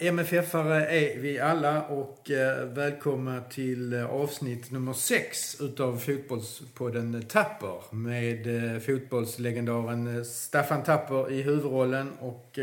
[0.00, 7.94] MFF-are är vi alla och eh, välkomna till eh, avsnitt nummer sex utav Fotbollspodden Tapper
[7.94, 12.58] med eh, fotbollslegendaren Staffan Tapper i huvudrollen och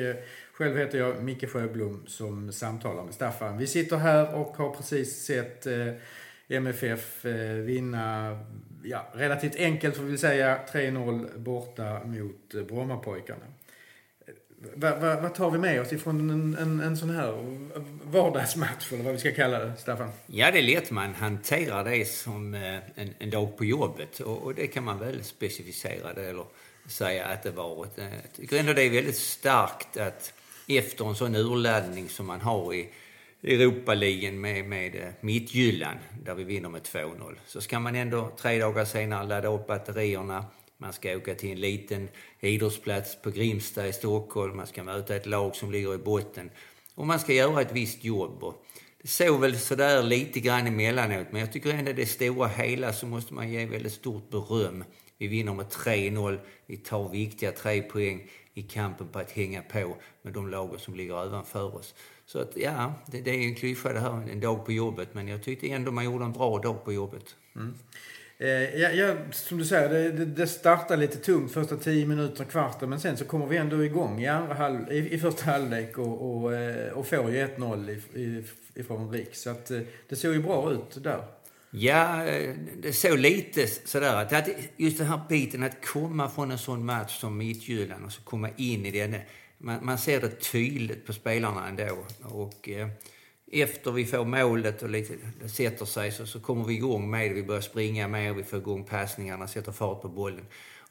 [0.53, 3.57] själv heter jag Micke Sjöblom som samtalar med Staffan.
[3.57, 5.67] Vi sitter här och har precis sett
[6.47, 7.25] MFF
[7.65, 8.37] vinna
[8.83, 13.45] ja, relativt enkelt får vi säga 3-0 borta mot Brommapojkarna.
[14.57, 17.33] Vad, vad, vad tar vi med oss ifrån en, en, en sån här
[18.03, 20.09] vardagsmatch, eller vad vi ska kalla det, Staffan?
[20.25, 24.19] Ja, det är lätt man hanterar det som eh, en, en dag på jobbet.
[24.19, 26.45] Och, och, det kan man väl specificera det, eller
[26.87, 27.99] säga att det varit.
[27.99, 30.33] Eh, jag tycker ändå det är väldigt starkt att
[30.67, 32.89] efter en sån urladdning som man har i
[33.43, 38.59] Europaligan med, med eh, Mittjylland, där vi vinner med 2-0, så ska man ändå tre
[38.59, 40.45] dagar senare ladda upp batterierna
[40.85, 44.57] man ska åka till en liten idrottsplats på Grimsta i Stockholm.
[44.57, 46.49] Man ska möta ett lag som ligger i botten.
[46.95, 48.43] Och man ska göra ett visst jobb.
[48.43, 48.65] Och
[49.01, 53.07] det såg väl sådär lite grann emellanåt, men jag tycker ändå det stora hela så
[53.07, 54.83] måste man ge väldigt stort beröm.
[55.17, 56.39] Vi vinner med 3-0.
[56.65, 60.95] Vi tar viktiga tre poäng i kampen på att hänga på med de lagen som
[60.95, 61.95] ligger ovanför oss.
[62.25, 65.27] Så att, ja, det, det är en klyscha det här, en dag på jobbet, men
[65.27, 67.35] jag tyckte ändå man gjorde en bra dag på jobbet.
[67.55, 67.73] Mm.
[68.37, 72.43] Eh, ja, ja, som du säger, det, det, det startar lite tungt första tio minuter,
[72.43, 72.89] kvarten.
[72.89, 76.43] Men sen så kommer vi ändå igång i, andra halv, i, i första halvlek och,
[76.43, 78.43] och, eh, och får ju 1-0
[78.75, 79.35] ifrån Rik.
[79.35, 81.23] Så att, eh, det såg ju bra ut där.
[81.71, 84.47] Ja, eh, det såg lite sådär att
[84.77, 88.49] just den här biten att komma från en sån match som Midtjylland och så komma
[88.57, 89.15] in i den.
[89.57, 91.97] Man, man ser det tydligt på spelarna ändå.
[92.23, 92.69] Och,
[93.61, 97.31] efter vi får målet och lite, det sätter sig så, så kommer vi igång med
[97.31, 97.33] det.
[97.33, 100.45] Vi börjar springa mer, vi får igång passningarna, sätter fart på bollen.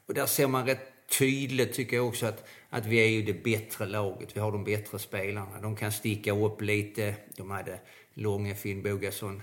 [0.05, 3.43] Och där ser man rätt tydligt, tycker jag också, att, att vi är ju det
[3.43, 4.29] bättre laget.
[4.35, 5.61] Vi har de bättre spelarna.
[5.61, 7.15] De kan sticka upp lite.
[7.37, 7.79] De hade
[8.13, 9.41] Långe, Finn Bogason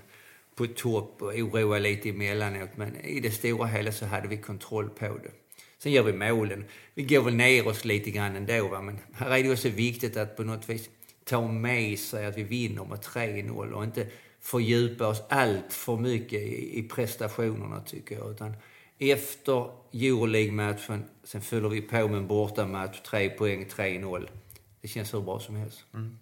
[0.55, 2.69] på topp och oroa lite emellanåt.
[2.75, 5.31] Men i det stora hela så hade vi kontroll på det.
[5.77, 6.65] Sen gör vi målen.
[6.93, 8.81] Vi går väl ner oss lite grann ändå, va?
[8.81, 10.89] men här är det också viktigt att på något vis
[11.25, 14.07] ta med sig att vi vinner med 3-0 och inte
[14.41, 18.31] fördjupa oss allt för mycket i, i prestationerna tycker jag.
[18.31, 18.53] Utan
[18.99, 24.27] efter Euroleague-matchen, sen fyller vi på med en bortamatch, tre poäng, 3-0.
[24.81, 25.85] Det känns hur bra som helst.
[25.93, 26.17] Mm.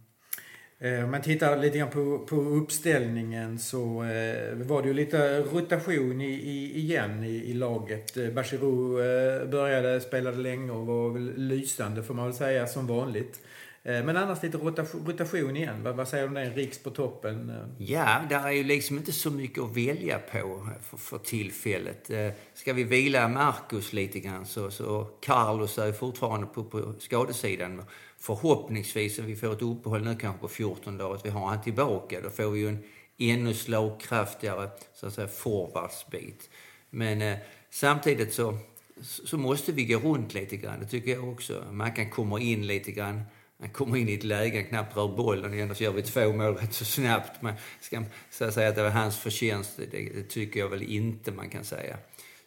[0.79, 5.39] Eh, om man tittar lite grann på, på uppställningen så eh, var det ju lite
[5.39, 8.17] rotation i, i, igen i, i laget.
[8.17, 12.87] Eh, Bachirou eh, började, spelade länge och var väl lysande får man väl säga som
[12.87, 13.39] vanligt.
[13.83, 15.83] Eh, men annars lite rotation igen.
[15.83, 16.49] Vad, säger du om det?
[16.49, 17.49] Riks på toppen?
[17.49, 17.85] Eh?
[17.91, 22.09] Ja, där är ju liksom inte så mycket att välja på för, för tillfället.
[22.09, 27.83] Eh, ska vi vila Marcus lite grann så, så Carlos är fortfarande på, på skadesidan.
[28.19, 31.61] Förhoppningsvis, om vi får ett uppehåll nu kanske på 14 dagar, att vi har han
[31.61, 32.21] tillbaka.
[32.21, 32.83] Då får vi ju en
[33.17, 36.49] ännu slagkraftigare så att säga, forwardsbit.
[36.89, 37.37] Men eh,
[37.69, 38.57] samtidigt så,
[39.01, 40.79] så måste vi gå runt lite grann.
[40.79, 41.63] Det tycker jag också.
[41.71, 43.23] Man kan komma in lite grann
[43.61, 45.53] han kommer in i ett läge, han knappt rör bollen.
[45.53, 47.41] Ändå så gör vi två mål rätt så snabbt.
[47.41, 51.31] Men ska man säga att det var hans förtjänst, det, det, tycker jag väl inte
[51.31, 51.97] man kan säga.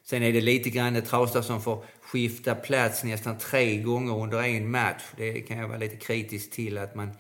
[0.05, 4.71] Sen är det lite grann Trausta som får skifta plats nästan tre gånger under en
[4.71, 5.03] match.
[5.17, 7.11] Det kan jag vara lite kritisk till att man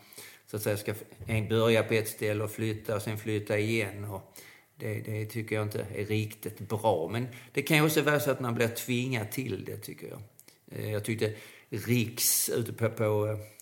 [0.46, 0.94] så att säga ska
[1.26, 4.04] en börja på ett ställe och flytta och sen flytta igen.
[4.04, 4.34] Och
[4.76, 7.08] det, det tycker jag inte är riktigt bra.
[7.12, 10.22] Men det kan ju också vara så att man blir tvingad till det, tycker jag.
[10.70, 11.32] Eh, jag tyckte
[11.70, 13.53] Riks ute på, på eh,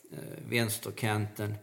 [0.49, 1.55] vänsterkanten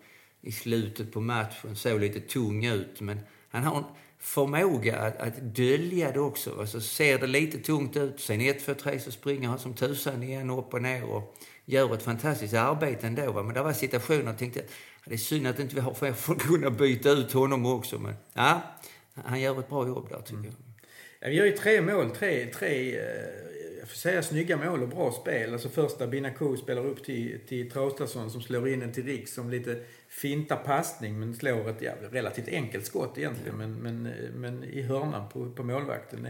[0.42, 3.02] i slutet på matchen såg lite tung ut.
[3.02, 3.84] Men han har en
[4.20, 6.60] förmåga att, att dölja det också.
[6.60, 10.24] Alltså ser det lite tungt ut, sen 1, 2, 3 så springer han som tusan
[10.24, 13.31] igen upp och ner och gör ett fantastiskt arbete ändå.
[13.31, 13.44] Va?
[13.44, 14.69] Men det var situationer jag tänkte att
[15.06, 18.00] det är synd att inte vi har fler för att kunna byta ut honom också.
[18.00, 18.62] Men ja,
[19.13, 20.46] han gör ett bra jobb där tycker mm.
[20.46, 20.56] jag.
[21.19, 23.06] Ja, vi gör ju tre mål, tre, tre eh,
[23.89, 25.53] får säga snygga mål och bra spel.
[25.53, 29.50] Alltså första Binaku spelar upp till, till Traustason som slår in en till Riks som
[29.50, 33.57] lite finta passning men slår ett ja, relativt enkelt skott egentligen.
[33.57, 36.27] Men, men, men i hörnan på, på målvakten.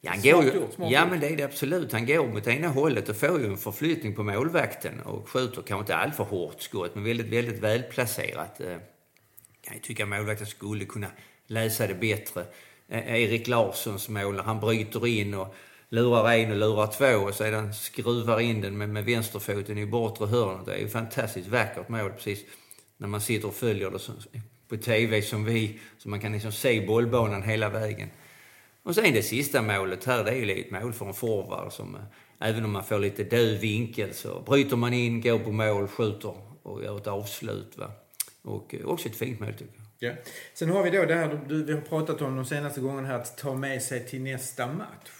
[0.00, 1.92] Ja, han går ju, ja, men det är det absolut.
[1.92, 5.80] Han går mot ena hållet och får ju en förflyttning på målvakten och skjuter kanske
[5.80, 8.60] inte alltför hårt skott, men väldigt, väldigt välplacerat.
[8.60, 8.76] Eh,
[9.60, 11.06] kan ju tycka målvakten skulle kunna
[11.46, 12.44] läsa det bättre.
[12.88, 15.54] Eh, Erik Larssons mål, han bryter in och
[15.88, 20.26] lurar en och lurar två och sedan skruvar in den med, med vänsterfoten i bortre
[20.26, 20.66] hörnet.
[20.66, 22.44] Det är ju fantastiskt vackert mål precis
[22.96, 26.86] när man sitter och följer det på TV som vi, så man kan liksom se
[26.86, 28.08] bollbanan hela vägen.
[28.82, 31.94] Och sen det sista målet här, det är ju ett mål för en forward som,
[31.94, 32.00] eh,
[32.38, 36.34] även om man får lite döv vinkel så bryter man in, går på mål, skjuter
[36.62, 37.78] och gör ett avslut.
[37.78, 37.90] Va?
[38.42, 39.87] Och eh, också ett fint mål tycker jag.
[39.98, 40.12] Ja.
[40.54, 43.14] Sen har vi då det här du, vi har pratat om de senaste gångerna här,
[43.14, 45.10] att ta med sig till nästa match.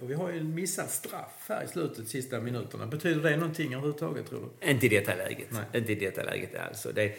[0.00, 2.86] Och vi har ju missat straff här i slutet, sista minuterna.
[2.86, 4.70] Betyder det någonting överhuvudtaget tror du?
[4.70, 5.48] Inte i detta läget.
[5.50, 5.80] Nej.
[5.80, 6.92] Inte i detta läget alltså.
[6.92, 7.12] Det,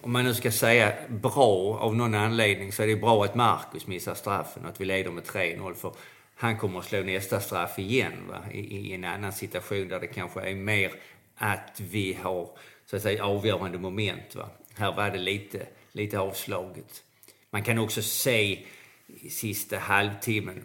[0.00, 3.86] om man nu ska säga bra av någon anledning så är det bra att Marcus
[3.86, 5.92] missar straffen och att vi leder med 3-0 för
[6.34, 8.38] han kommer att slå nästa straff igen va?
[8.52, 10.92] I, I, en annan situation där det kanske är mer
[11.36, 12.50] att vi har
[12.86, 14.34] så att säga avgörande moment.
[14.34, 14.48] Va?
[14.74, 17.04] Här var det lite, lite avslaget.
[17.50, 18.66] Man kan också se
[19.06, 20.64] i sista halvtimmen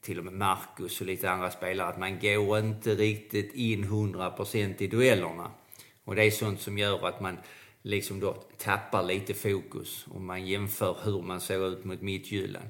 [0.00, 4.82] till och med Marcus och lite andra spelare att man går inte riktigt in 100%
[4.82, 5.50] i duellerna.
[6.04, 7.38] Och det är sånt som gör att man
[7.82, 12.68] liksom då tappar lite fokus om man jämför hur man såg ut mot Midtjylland.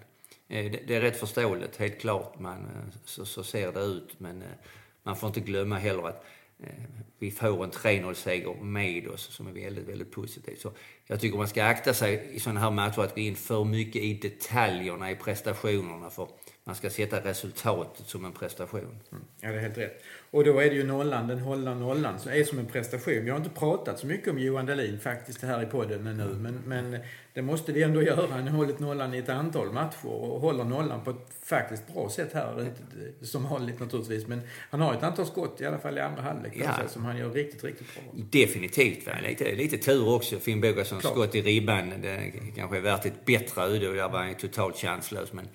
[0.49, 2.39] Eh, det är rätt förståeligt, helt klart.
[2.39, 4.21] Man, eh, så, så ser det ut.
[4.21, 4.49] Men eh,
[5.03, 6.25] man får inte glömma heller att
[6.63, 6.69] Eh,
[7.19, 10.61] vi får en 3-0-seger med oss som är väldigt, väldigt positivt.
[10.61, 10.73] Så
[11.07, 14.03] jag tycker man ska akta sig i sådana här matcher att gå in för mycket
[14.03, 16.11] i detaljerna i prestationerna.
[16.11, 16.29] För
[16.67, 18.81] man ska sätta resultatet som en prestation.
[18.81, 19.25] Mm.
[19.41, 20.03] Ja, det är helt rätt.
[20.31, 23.25] Och då är det ju nollan, den hållna nollan, som är som en prestation.
[23.25, 26.63] Vi har inte pratat så mycket om Johan Dahlin faktiskt här i podden nu, men,
[26.67, 26.99] men
[27.35, 28.27] det måste vi ändå göra.
[28.31, 32.11] Han har hållit nollan i ett antal matcher och håller nollan på ett faktiskt bra
[32.11, 32.73] sätt här.
[33.23, 34.41] Som vanligt naturligtvis, men
[34.71, 36.89] han har ett antal skott i alla fall i andra halvlek ja.
[36.89, 38.03] som han gör riktigt, riktigt bra.
[38.31, 39.07] Definitivt.
[39.07, 39.13] Va?
[39.23, 40.39] Lite, lite tur också.
[40.39, 44.19] Finn Bogassons skott i ribban, det kanske är värt ett bättre öde och där var
[44.19, 45.33] han totalt chanslös.
[45.33, 45.49] Men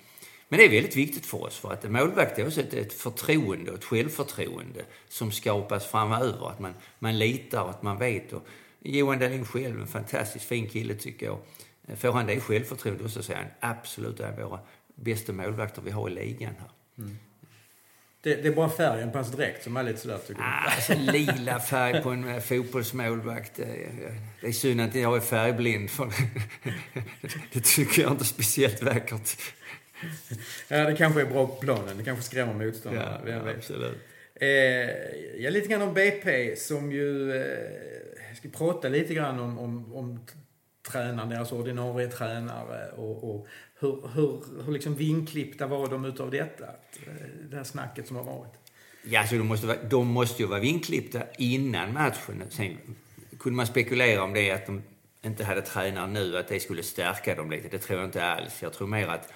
[0.50, 3.70] men det är väldigt viktigt för oss för att målvakt är också ett, ett förtroende
[3.70, 6.50] och ett självförtroende som skapas framöver.
[6.50, 8.32] Att man, man litar och att man vet.
[8.32, 8.46] Och
[8.80, 11.38] Johan Dahlin själv, en fantastiskt fin kille tycker jag.
[11.98, 14.60] Får han det självförtroendet så är han absolut en av våra
[14.94, 16.70] bästa målvakter vi har i ligan här.
[16.98, 17.18] Mm.
[18.22, 20.94] Det, det, är bara färgen på hans dräkt som är lite sådär tycker ah, alltså,
[20.94, 23.56] lila färg på en eh, fotbollsmålvakt.
[24.40, 25.90] Det är synd att jag är färgblind.
[25.90, 26.12] För
[27.52, 29.36] det tycker jag inte är speciellt vackert
[30.68, 31.98] ja, det kanske är bra på planen.
[31.98, 33.20] Det kanske skrämmer motståndarna.
[33.26, 33.98] Ja, ja, absolut.
[34.34, 34.48] Eh,
[35.38, 37.32] ja, lite grann om BP som ju...
[37.32, 40.26] Eh, jag ska prata lite grann om, om, om
[40.82, 43.46] tränaren, deras ordinarie tränare och, och
[43.80, 46.64] hur, hur, hur liksom vinklippta var de utav detta?
[46.66, 47.12] Eh,
[47.50, 48.52] det här snacket som har varit.
[49.02, 52.42] Ja, så de måste, vara, de måste ju vara vinklippta innan matchen.
[52.50, 52.76] Sen
[53.38, 54.82] kunde man spekulera om det att de
[55.22, 57.68] inte hade tränare nu, att det skulle stärka dem lite.
[57.68, 58.62] Det tror jag inte alls.
[58.62, 59.32] Jag tror mer att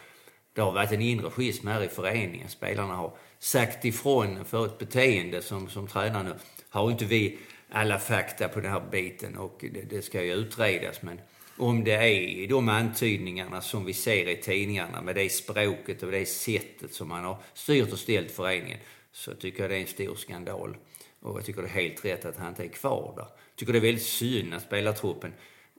[0.54, 2.48] det har varit en inre schism här i föreningen.
[2.48, 6.34] Spelarna har sagt ifrån för ett beteende som, som tränare nu.
[6.68, 7.38] Har inte vi
[7.70, 11.02] alla fakta på den här biten och det, det ska ju utredas.
[11.02, 11.20] Men
[11.56, 16.26] om det är de antydningarna som vi ser i tidningarna med det språket och det
[16.26, 18.78] sättet som man har styrt och ställt föreningen
[19.12, 20.76] så tycker jag det är en stor skandal.
[21.20, 23.22] Och jag tycker det är helt rätt att han inte är kvar där.
[23.22, 25.32] Jag tycker det är väldigt synd att spelartruppen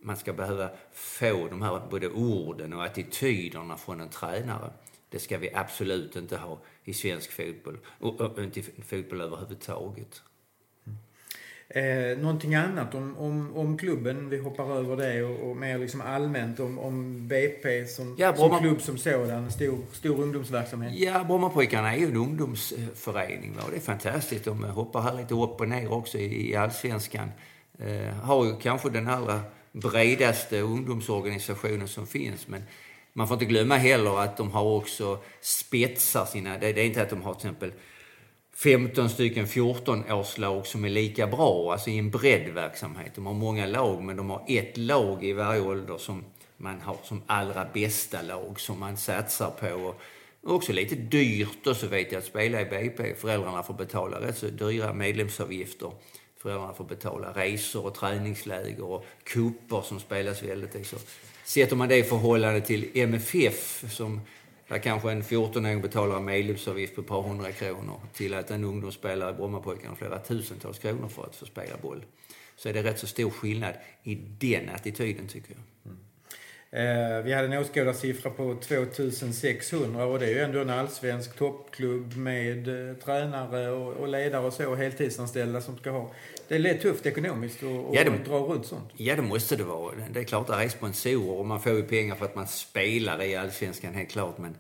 [0.06, 4.72] man ska behöva få de här både orden och attityderna från en tränare.
[5.10, 10.22] Det ska vi absolut inte ha i svensk fotboll och, och inte i fotboll överhuvudtaget.
[11.68, 16.02] Eh, någonting annat om, om, om klubben, vi hoppar över det och, och mer liksom
[16.02, 20.94] allmänt om, om BP som, ja, som klubb som sådan, stor, stor ungdomsverksamhet.
[20.96, 24.46] Ja, Brommapojkarna är ju en ungdomsförening och det är fantastiskt.
[24.46, 27.32] De hoppar här lite upp och ner också i, i allsvenskan.
[27.80, 29.42] Eh, har ju kanske den allra
[29.76, 32.48] bredaste ungdomsorganisationen som finns.
[32.48, 32.64] Men
[33.14, 36.58] man får inte glömma heller att de har också spetsar sina...
[36.58, 37.72] Det, är inte att de har till exempel
[38.56, 43.12] 15 stycken 14-årslag som är lika bra, alltså i en breddverksamhet.
[43.16, 46.24] De har många lag, men de har ett lag i varje ålder som
[46.58, 49.94] man har som allra bästa lag som man satsar på.
[50.44, 53.16] Och också lite dyrt och så vet jag att spela i BP.
[53.16, 55.92] Föräldrarna får betala rätt så dyra medlemsavgifter
[56.46, 60.88] föräldrarna får betala resor och träningsläger och kupper som spelas väldigt.
[60.88, 60.98] Så
[61.44, 64.22] sätter man det i förhållande till MFF som
[64.68, 68.64] där kanske en 14-åring betalar en medlemsavgift på ett par hundra kronor till att en
[68.64, 72.06] ungdomsspelare i Brommapojkarna flera tusentals kronor för att få spela boll.
[72.56, 73.74] Så är det rätt så stor skillnad
[74.04, 75.75] i den attityden tycker jag.
[76.76, 82.18] Eh, vi hade en åskådarsiffra på 2600 och det är ju ändå en allsvensk toppklubb
[82.18, 86.12] med eh, tränare och, ledare och så, heltidsanställda som ska ha
[86.48, 88.90] det är lätt tufft ekonomiskt att ja, dra runt sånt.
[88.98, 89.96] Ja, det måste det vara.
[90.12, 92.48] Det är klart att det är sponsorer och man får ju pengar för att man
[92.48, 94.38] spelar i Allsvenskan, helt klart.
[94.38, 94.58] Men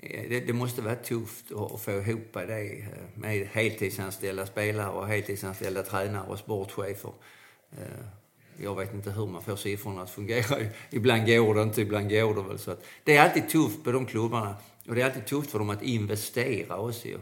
[0.00, 2.84] eh, det, det måste vara tufft att, få ihop det
[3.14, 7.12] med heltidsanställda spelare och heltidsanställda tränare och sportchefer.
[8.62, 10.58] Jag vet inte hur man får siffrorna att fungera.
[10.90, 12.58] Ibland går det inte, ibland går det väl.
[12.58, 14.56] Så att det är alltid tufft på de klubbarna.
[14.88, 17.08] Och det är alltid tufft för dem att investera också.
[17.08, 17.16] Eh,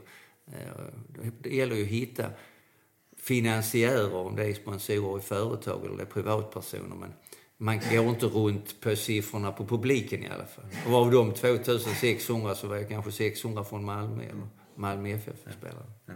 [1.39, 2.31] det gäller ju att hitta
[3.19, 6.97] finansiärer, om det är sponsorer i företag eller det är privatpersoner.
[6.97, 7.13] Men
[7.57, 10.65] man går inte runt på siffrorna på publiken i alla fall.
[10.87, 15.87] Och av de 2600 så var jag kanske 600 från Malmö eller Malmö FF-spelare.
[16.07, 16.15] Ja.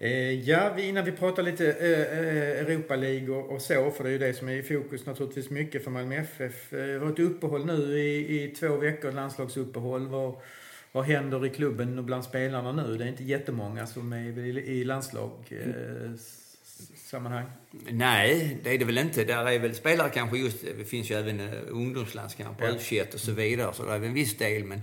[0.00, 4.12] Eh, ja, innan vi pratar lite eh, eh, Europa League och, så, för det är
[4.12, 6.70] ju det som är i fokus naturligtvis mycket för Malmö FF.
[6.70, 10.06] Det var ett uppehåll nu i, i två veckor, landslagsuppehåll.
[10.08, 10.34] Vad,
[10.92, 12.96] vad händer i klubben och bland spelarna nu?
[12.96, 15.32] Det är inte jättemånga som är i, i landslag.
[16.94, 17.46] Sammanhang?
[17.90, 19.24] Nej, det är det väl inte.
[19.24, 22.72] Där är väl spelare kanske just, det finns ju även ungdomslandskamper, ja.
[22.72, 24.64] U21 och så vidare, så det är en viss del.
[24.64, 24.82] Men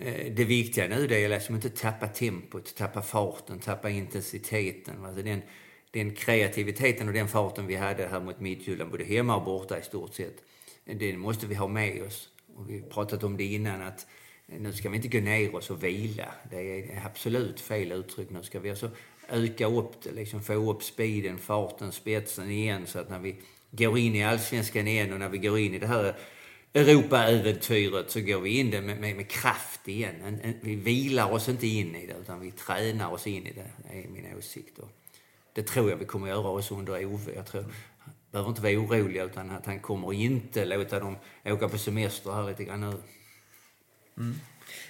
[0.00, 5.04] Eh, det viktiga nu det är liksom inte tappa tempot, tappa farten, tappa intensiteten.
[5.04, 5.42] Alltså den,
[5.90, 9.82] den kreativiteten och den farten vi hade här mot Midtjylland, både hemma och borta i
[9.82, 10.36] stort sett,
[10.84, 12.28] den måste vi ha med oss.
[12.56, 14.06] Och vi har pratat om det innan att
[14.46, 16.34] nu ska vi inte gå ner oss och vila.
[16.50, 18.30] Det är absolut fel uttryck.
[18.30, 18.90] Nu ska vi alltså
[19.28, 23.36] öka upp det, liksom få upp speeden, farten, spetsen igen så att när vi
[23.70, 26.16] går in i allsvenskan igen och när vi går in i det här
[26.76, 30.14] Europa-äventyret så går vi in det med, med, med kraft igen.
[30.24, 33.52] En, en, vi vilar oss inte in i det, utan vi tränar oss in i
[33.52, 33.98] det.
[33.98, 34.78] Är min åsikt.
[34.78, 34.90] Och
[35.52, 37.32] det tror jag vi kommer göra oss under Ove.
[37.34, 37.64] Jag tror,
[38.30, 42.46] behöver inte vara oroliga, utan att han kommer inte låta dem åka på semester här
[42.46, 42.96] lite grann nu.
[44.16, 44.34] Mm.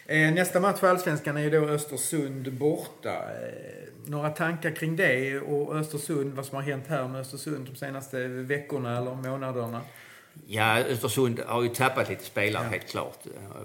[0.07, 3.13] Eh, nästa match för Allsvenskan är ju då Östersund borta.
[3.13, 7.77] Eh, några tankar kring det och Östersund, vad som har hänt här med Östersund de
[7.77, 9.81] senaste veckorna eller månaderna?
[10.47, 12.71] Ja, Östersund har ju tappat lite spelare ja.
[12.71, 13.19] helt klart.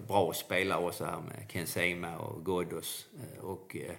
[0.07, 3.05] Bra spelare också här med Ken Sema och Ghoddos.
[3.15, 3.95] Eh, och eh,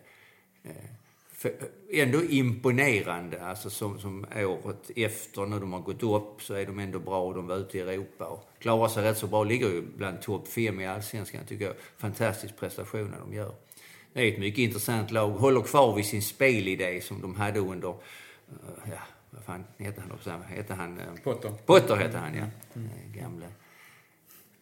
[1.93, 6.79] ändå imponerande, alltså som, som året efter när de har gått upp så är de
[6.79, 7.33] ändå bra.
[7.33, 9.45] De var ute i Europa och klarar sig rätt så bra.
[9.45, 11.75] Ligger ju bland topp fem i allsvenskan tycker jag.
[11.97, 13.55] Fantastisk prestation de gör.
[14.13, 15.29] Det är ett mycket intressant lag.
[15.29, 17.95] Håller kvar vid sin spelidé som de hade under
[18.85, 18.99] ja,
[19.33, 20.31] vad fan hette han också?
[20.31, 21.01] Hette han...
[21.01, 21.53] Eh, Potter.
[21.67, 22.45] Potter hette han, ja.
[22.75, 22.89] Mm.
[23.13, 23.47] Gamle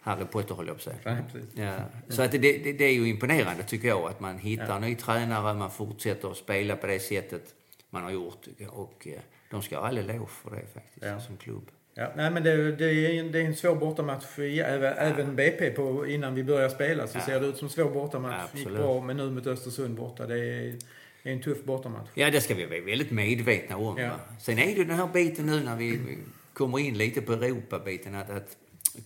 [0.00, 1.24] Harry Potter, höll jag på att säga.
[1.54, 1.72] Ja,
[2.08, 4.78] Så att det, det, det, är ju imponerande, tycker jag, att man hittar ja.
[4.78, 7.54] ny tränare, man fortsätter att spela på det sättet
[7.90, 8.46] man har gjort.
[8.68, 11.20] Och eh, de ska ha all eloge för det faktiskt, ja.
[11.20, 11.70] som klubb.
[11.94, 14.38] Ja, nej, men det, det, är en, det är en svår bortamatch.
[14.38, 18.54] Även, även BP på, innan vi börjar spela så ser det ut som svår bortamatch.
[18.54, 20.26] Gick bra, men nu mot Östersund borta.
[20.26, 20.74] Det är,
[21.22, 22.08] det är en tuff bortamatch.
[22.14, 23.98] Ja, det ska vi vara väldigt medvetna om.
[23.98, 24.16] Ja.
[24.40, 26.18] Sen är det den här biten nu när vi
[26.52, 28.56] kommer in lite på Europabiten, att, att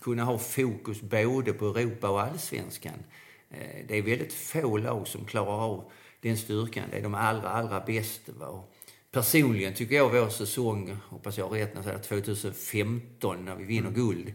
[0.01, 3.05] kunna ha fokus både på Europa och allsvenskan.
[3.51, 5.91] Eh, det är väldigt få lag som klarar av
[6.21, 6.85] den styrkan.
[6.91, 8.33] Det är de allra, allra bästa.
[9.11, 13.65] Personligen tycker jag vår säsong, hoppas jag har rätt när jag säger 2015, när vi
[13.65, 13.95] vinner mm.
[13.95, 14.33] guld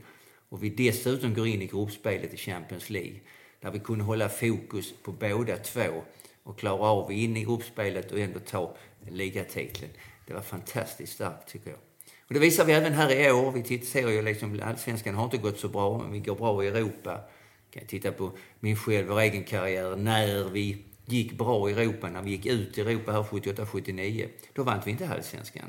[0.50, 3.20] och vi dessutom går in i gruppspelet i Champions League,
[3.62, 6.04] där vi kunde hålla fokus på båda två
[6.44, 8.76] och klara av in i gruppspelet och ändå ta
[9.10, 9.92] ligatiteln.
[10.28, 11.80] Det var fantastiskt starkt tycker jag.
[12.28, 13.52] Och det visar vi även här i år.
[13.52, 16.68] Vi ser ju liksom, allsvenskan har inte gått så bra, men vi går bra i
[16.68, 17.22] Europa.
[17.72, 22.10] Jag kan titta på min själv, vår egen karriär, när vi gick bra i Europa,
[22.10, 24.28] när vi gick ut i Europa här 78-79.
[24.54, 25.66] Då vann vi inte allsvenskan.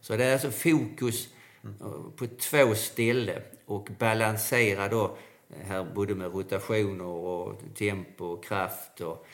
[0.00, 1.28] Så det är alltså fokus
[1.64, 1.70] eh,
[2.16, 5.16] på två ställen och balansera då
[5.50, 9.26] eh, här både med rotationer och tempo och kraft och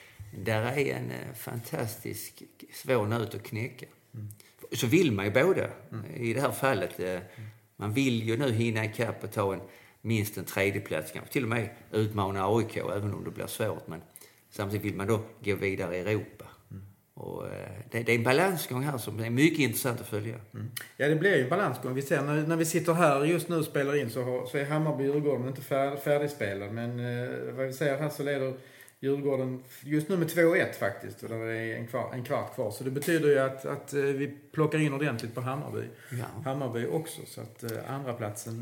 [0.45, 2.43] där är en eh, fantastisk
[2.73, 3.87] svår nöt att knäcka.
[4.15, 4.29] Mm.
[4.73, 5.71] Så vill man ju båda.
[5.93, 6.15] Mm.
[6.15, 7.23] I det här fallet, mm.
[7.77, 9.61] man vill ju nu hinna ikapp och ta en,
[10.01, 13.87] minst en tredjeplats, kanske till och med utmana AIK, även om det blir svårt.
[13.87, 14.03] Men
[14.51, 16.45] samtidigt vill man då gå vidare i Europa.
[16.71, 16.83] Mm.
[17.15, 20.35] Och, eh, det, det, är en balansgång här som är mycket intressant att följa.
[20.55, 20.71] Mm.
[20.97, 21.95] Ja, det blir ju en balansgång.
[21.95, 24.59] Vi ser när, när vi sitter här just nu och spelar in så, har, så
[24.59, 26.73] är Hammarby-Djurgården inte fär, färdigspelad.
[26.73, 28.55] Men eh, vad vi säger här så leder
[29.01, 31.23] Djurgården just nu med 2-1 faktiskt.
[31.23, 32.71] Och det är en kvart, en kvart kvar.
[32.71, 35.83] Så det betyder ju att, att eh, vi plockar in ordentligt på Hammarby.
[36.11, 36.25] Ja.
[36.45, 37.21] Hammarby också.
[37.27, 38.57] Så att eh, andra platsen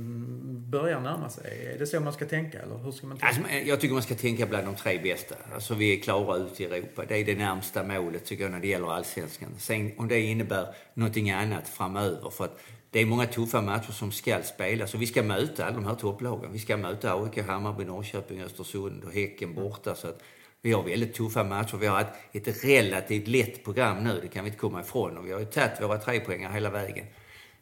[0.70, 1.72] börjar närma sig.
[1.74, 3.36] Är det så man ska tänka eller hur ska man tänka?
[3.36, 5.34] Alltså, jag tycker man ska tänka bland de tre bästa.
[5.54, 7.04] Alltså vi är klara ut i Europa.
[7.08, 9.48] Det är det närmsta målet tycker jag när det gäller allsvenskan.
[9.58, 12.30] Sen om det innebär någonting annat framöver.
[12.30, 12.60] För att
[12.90, 15.94] det är många tuffa matcher som ska spelas och vi ska möta alla de här
[15.94, 16.52] topplagen.
[16.52, 19.94] Vi ska möta AIK, Hammarby, Norrköping, Östersund och Häcken borta.
[19.94, 20.22] Så att
[20.66, 21.76] vi har väldigt tuffa matcher.
[21.76, 25.16] Vi har ett, ett relativt lätt program nu, det kan vi inte komma ifrån.
[25.16, 27.06] Och vi har ju tagit våra tre poängar hela vägen.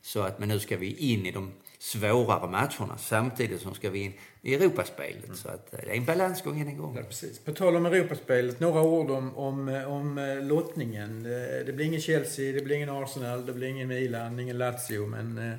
[0.02, 3.98] Så att, men nu ska vi in i de svårare matcherna samtidigt som ska vi
[3.98, 5.24] in i Europaspelet.
[5.24, 5.36] Mm.
[5.36, 6.96] Så att eh, det är en balansgång än en gång.
[6.96, 7.38] Ja, precis.
[7.38, 11.22] På tal om Europaspelet, några ord om, om, eh, om eh, lottningen.
[11.22, 15.06] Det, det blir ingen Chelsea, det blir ingen Arsenal, det blir ingen Milan, ingen Lazio,
[15.06, 15.56] men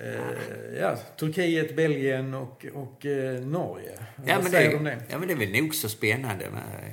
[0.00, 3.92] eh, ja, Turkiet, Belgien och, och eh, Norge.
[4.26, 5.02] Ja, Vad men säger det, om det?
[5.08, 6.46] Ja, men det är väl nog så spännande,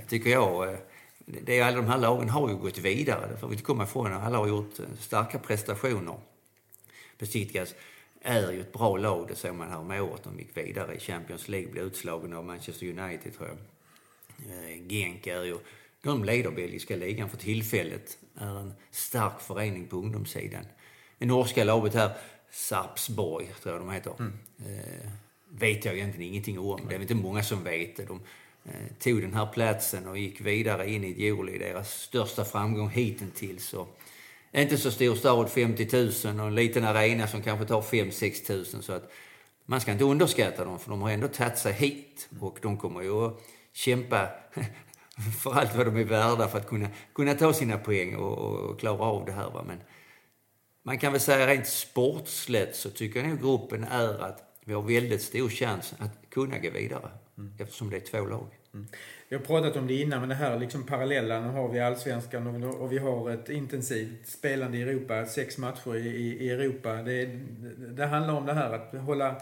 [0.07, 0.77] tycker jag.
[1.25, 3.83] Det är, alla de här lagen har ju gått vidare, det får vi inte komma
[3.83, 4.13] ifrån.
[4.13, 6.15] Alla har gjort starka prestationer.
[7.17, 7.75] Besiktigas
[8.21, 9.27] är ju ett bra lag.
[9.27, 10.23] Det såg man här om året.
[10.23, 13.57] De gick vidare i Champions League, blev utslagen av Manchester United tror jag.
[14.51, 15.57] Eh, Genk är ju,
[16.01, 20.65] de leder belgiska ligan för tillfället, är en stark förening på ungdomssidan.
[21.17, 22.11] Det norska laget här,
[22.57, 24.33] Sarpsborg tror jag de heter, mm.
[24.59, 25.09] eh,
[25.49, 26.81] vet jag egentligen ingenting om.
[26.89, 28.05] Det är inte många som vet det.
[28.05, 28.21] De
[28.65, 33.73] eh, tog den här platsen och gick vidare in i Juli, deras största framgång hittills.
[33.73, 33.99] Och
[34.51, 35.87] inte så stor stad, 50
[36.27, 38.83] 000 och en liten arena som kanske tar 5-6 000.
[38.83, 39.11] Så att
[39.65, 43.01] man ska inte underskatta dem för de har ändå tagit sig hit och de kommer
[43.01, 43.41] ju att
[43.73, 44.29] kämpa
[45.43, 48.79] för allt vad de är värda för att kunna, kunna ta sina poäng och, och
[48.79, 49.49] klara av det här.
[49.49, 49.63] Va?
[49.67, 49.77] Men
[50.87, 54.81] man kan väl säga rent sportsligt så tycker jag nog gruppen är att vi har
[54.81, 57.53] väldigt stor chans att kunna gå vidare mm.
[57.59, 58.47] eftersom det är två lag.
[58.73, 58.87] Mm.
[59.29, 61.39] Vi har pratat om det innan, men det här liksom parallella.
[61.39, 65.25] Nu har vi allsvenskan och vi har ett intensivt spelande i Europa.
[65.25, 66.93] Sex matcher i, i Europa.
[66.93, 67.25] Det,
[67.77, 69.41] det handlar om det här att hålla,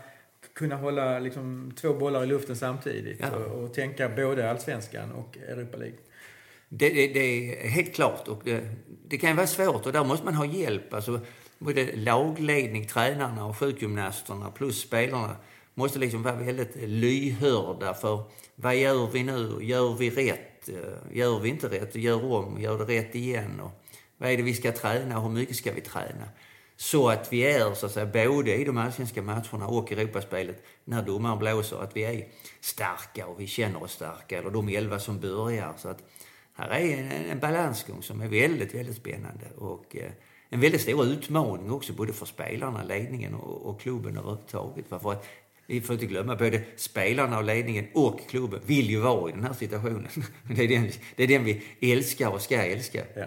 [0.54, 3.20] kunna hålla liksom två bollar i luften samtidigt.
[3.20, 3.36] Ja.
[3.36, 5.98] Och, och, tänka både allsvenskan och Europa League.
[6.77, 8.27] Det, det, det, är helt klart.
[8.27, 8.70] Och det,
[9.08, 10.94] det kan vara svårt och där måste man ha hjälp.
[10.94, 11.20] Alltså,
[11.60, 15.36] både lagledning, tränarna och sjukgymnasterna plus spelarna
[15.74, 18.24] måste liksom vara väldigt lyhörda för
[18.55, 19.58] vad gör vi nu?
[19.62, 20.70] Gör vi rätt?
[21.12, 21.96] Gör vi inte rätt?
[21.96, 22.62] Gör om?
[22.62, 23.60] Gör det rätt igen?
[23.60, 23.72] Och
[24.17, 25.20] vad är det vi ska träna?
[25.20, 26.29] Hur mycket ska vi träna?
[26.77, 31.01] Så att vi är så att säga, både i de allsvenska matcherna och Europaspelet när
[31.03, 32.27] domaren blåser, att vi är
[32.62, 34.38] starka och vi känner oss starka.
[34.38, 35.74] Eller de elva som börjar.
[35.77, 36.03] Så att
[36.55, 39.45] här är en, en balansgång som är väldigt, väldigt spännande.
[39.57, 40.12] Och eh,
[40.50, 44.85] en väldigt stor utmaning också både för spelarna, ledningen och, och klubben överhuvudtaget.
[44.89, 45.25] För att
[45.68, 49.44] vi får inte glömma, både spelarna och ledningen och klubben vill ju vara i den
[49.44, 50.07] här situationen.
[50.55, 53.03] Det är den, det är den vi älskar och ska älska.
[53.15, 53.25] Ja.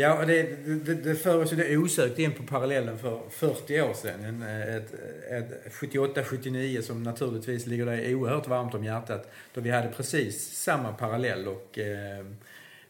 [0.00, 0.42] Ja, det,
[0.84, 4.42] det, det för oss osökt in på parallellen för 40 år sedan.
[4.42, 4.94] Ett,
[5.30, 9.32] ett 78-79 som naturligtvis ligger dig oerhört varmt om hjärtat.
[9.54, 12.24] Då vi hade precis samma parallell och eh,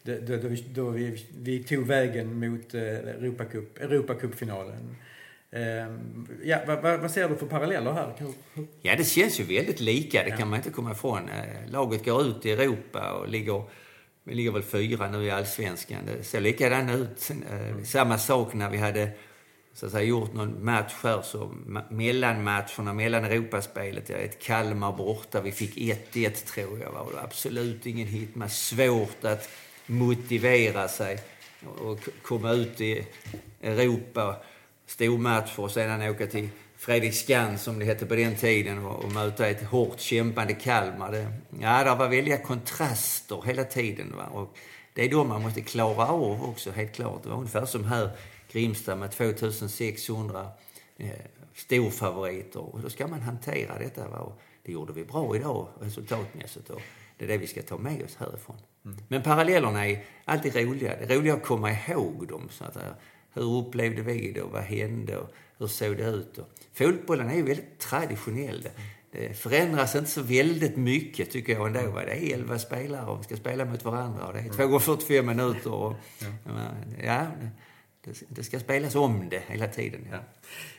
[0.03, 4.95] då, då, vi, då vi, vi tog vägen mot eh, Europacup, Europacupfinalen.
[5.51, 8.13] Ehm, ja, vad, vad, ser du för paralleller här?
[8.81, 10.23] Ja, det känns ju väldigt lika.
[10.23, 11.29] Det kan man inte komma ifrån.
[11.29, 13.63] Eh, laget går ut i Europa och ligger,
[14.31, 16.05] vi ligger väl fyra nu i allsvenskan.
[16.05, 17.31] Det ser likadant ut.
[17.49, 17.85] Eh, mm.
[17.85, 19.11] Samma sak när vi hade
[19.73, 21.51] så att säga, gjort någon match här, så
[21.89, 26.91] mellanmatcherna, mellan Europaspelet, ja, ett Kalmar borta, vi fick 1-1 tror jag.
[26.91, 28.35] Var det absolut ingen hit.
[28.35, 29.49] Man svårt att
[29.85, 31.19] motivera sig
[31.79, 33.07] och komma ut i
[33.61, 34.35] Europa
[34.85, 36.49] stormatcher och sedan åka till
[36.81, 41.11] Fredriksskans, som det hette på den tiden, och, och möta ett hårt kämpande Kalmar.
[41.11, 44.13] Det, ja, det var väldiga kontraster hela tiden.
[44.15, 44.25] Va?
[44.25, 44.57] Och
[44.93, 47.23] det är de man måste klara av också, helt klart.
[47.23, 48.09] Det var ungefär som här,
[48.51, 50.47] Grimsta med 2600
[50.97, 51.09] eh,
[51.55, 52.59] storfavoriter.
[52.59, 54.07] Och då ska man hantera detta.
[54.07, 54.17] Va?
[54.17, 56.69] Och det gjorde vi bra idag resultatmässigt.
[56.69, 56.81] Och
[57.17, 58.57] det är det vi ska ta med oss härifrån.
[58.85, 58.97] Mm.
[59.07, 60.95] Men parallellerna är alltid roliga.
[60.97, 62.47] Det är roligt att komma ihåg dem.
[62.51, 62.77] Så att,
[63.33, 65.29] hur upplevde vi det och vad hände och
[65.61, 66.37] hur såg det ut?
[66.37, 68.67] Och fotbollen är ju väldigt traditionell.
[69.11, 71.99] Det förändras inte så väldigt mycket tycker jag ändå.
[72.05, 74.79] Det är 11 spelare och vi ska spela mot varandra och det är 2 gånger
[74.79, 75.73] 45 minuter.
[75.73, 75.95] Och,
[77.03, 77.27] ja,
[78.03, 80.07] det, det, ska spelas om det hela tiden.
[80.11, 80.17] Ja.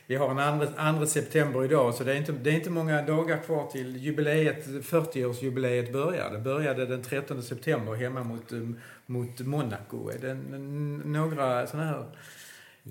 [0.07, 0.41] Vi har
[0.79, 3.97] en 2 september idag så det är, inte, det är inte många dagar kvar till
[3.97, 6.31] jubileet, 40-årsjubileet börjar.
[6.31, 8.51] Det började den 13 september hemma mot,
[9.05, 10.09] mot Monaco.
[10.09, 10.33] Är det
[11.09, 12.05] några sådana här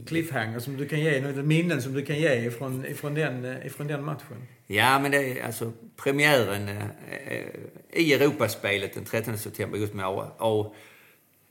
[0.07, 3.67] cliffhanger som du kan ge, några minnen som du kan ge ifrån, ifrån, den, eh,
[3.67, 4.47] ifrån den matchen?
[4.67, 7.47] Ja, men det är alltså premiären eh,
[7.93, 10.07] i Europaspelet den 13 september just med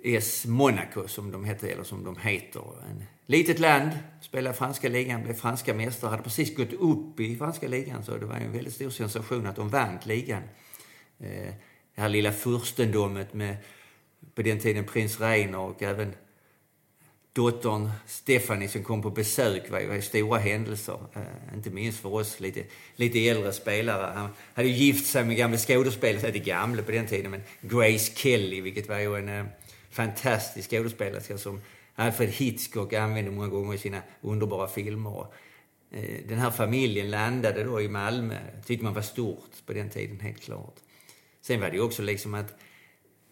[0.05, 2.63] AS Monaco som de hette, eller som de heter.
[2.89, 7.67] En litet land, spelade franska ligan, blev franska mästare, hade precis gått upp i franska
[7.67, 10.43] ligan så det var en väldigt stor sensation att de vann ligan.
[11.19, 11.53] Eh,
[11.95, 13.57] det här lilla furstendomet med
[14.35, 16.13] på den tiden prins Reiner och även
[17.33, 20.99] dottern Stephanie som kom på besök var ju stora händelser.
[21.15, 22.63] Uh, inte minst för oss lite,
[22.95, 24.11] lite äldre spelare.
[24.15, 28.15] Han hade ju gift sig med gamla skådespelare, inte gamla på den tiden, men Grace
[28.15, 29.45] Kelly, vilket var ju en uh,
[29.89, 31.61] fantastisk skådespelerska som
[31.95, 35.27] Alfred Hitchcock använde många gånger i sina underbara filmer.
[35.95, 38.37] Uh, den här familjen landade då i Malmö.
[38.65, 40.75] tyckte man var stort på den tiden, helt klart.
[41.41, 42.55] Sen var det ju också liksom att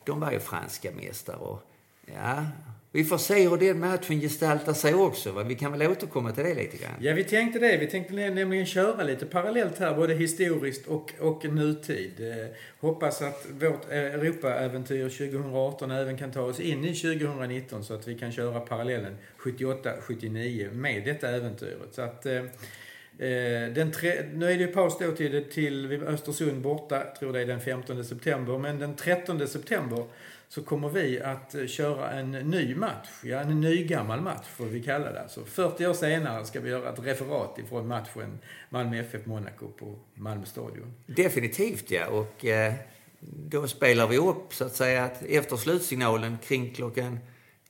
[0.06, 1.62] de var ju franska mästare och
[2.06, 2.46] ja,
[2.92, 5.32] vi får se hur den matchen gestaltar sig också.
[5.32, 5.44] Va?
[5.44, 6.94] Vi kan väl återkomma till det lite grann?
[7.00, 7.78] Ja, vi tänkte det.
[7.78, 12.12] Vi tänkte nämligen köra lite parallellt här, både historiskt och, och nutid.
[12.20, 12.48] Eh,
[12.80, 18.08] hoppas att vårt eh, Europa-äventyr 2018 även kan ta oss in i 2019 så att
[18.08, 21.90] vi kan köra parallellen 78-79 med detta äventyret.
[21.92, 26.62] Så att, eh, eh, den tre, nu är det ju paus då till, till Östersund
[26.62, 28.58] borta, tror det är den 15 september.
[28.58, 30.06] Men den 13 september
[30.50, 33.10] så kommer vi att eh, köra en ny match.
[33.24, 35.22] Ja, en ny gammal match får vi kalla det.
[35.22, 40.46] Alltså 40 år senare ska vi göra ett referat ifrån matchen Malmö FF-Monaco på Malmö
[40.46, 40.94] stadion.
[41.06, 42.74] Definitivt ja, och eh,
[43.20, 47.20] då spelar vi upp så att säga att efter slutsignalen kring klockan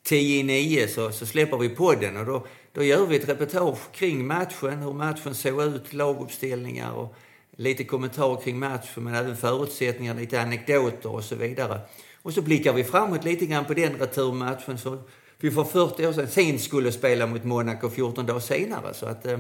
[0.04, 3.92] 10 i 9 så, så släpper vi podden och då, då gör vi ett reportage
[3.92, 7.16] kring matchen, hur matchen såg ut, laguppställningar och
[7.52, 11.82] lite kommentarer kring matchen men även förutsättningar, lite anekdoter och så vidare.
[12.22, 15.04] Och så blickar vi framåt lite grann på den returmatchen som
[15.38, 18.94] vi för 40 år sedan sen skulle spela mot Monaco 14 dagar senare.
[18.94, 19.40] Så att, eh,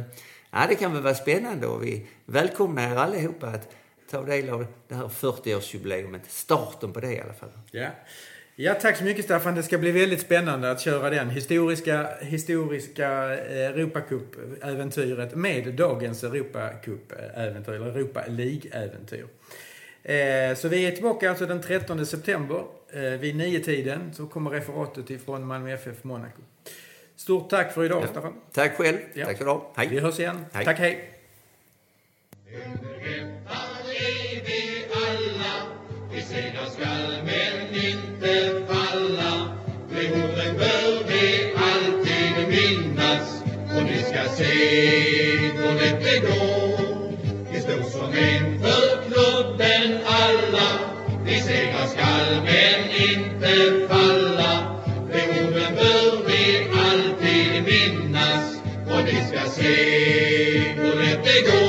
[0.51, 3.75] ja, det kan väl vara spännande och vi välkomnar er allihopa att
[4.11, 6.21] ta del av det här 40-årsjubileumet.
[6.27, 7.49] Starten på det i alla fall.
[7.71, 7.87] Ja.
[8.61, 9.55] Ja, tack så mycket Staffan.
[9.55, 17.73] Det ska bli väldigt spännande att köra den historiska, historiska eh, Europacup-äventyret med dagens Europacup-äventyr,
[17.73, 19.25] eller Europa League-äventyr.
[20.03, 24.51] Eh, så vi är tillbaka alltså den 13 september eh, vid nio tiden så kommer
[24.51, 26.41] referatet ifrån Malmö FF Monaco.
[27.15, 28.07] Stort tack för idag, ja.
[28.07, 28.33] Staffan.
[28.51, 28.97] Tack själv.
[29.13, 29.25] Ja.
[29.25, 29.61] Tack för idag.
[29.75, 29.87] Hej.
[29.87, 30.45] Vi hörs igen.
[30.51, 30.65] Hej.
[30.65, 31.15] Tack, hej.
[36.13, 39.55] Vi segrar skall men inte falla
[39.89, 43.43] De orden bör vi alltid minnas
[43.77, 44.53] Och ni ska se
[45.37, 47.11] hur lätt det går
[47.51, 48.48] Vi står som en
[51.49, 54.81] Segrar skall men inte falla.
[55.11, 59.73] Behoven bör vi alltid minnas och vi ska se
[60.75, 61.68] hur lätt det går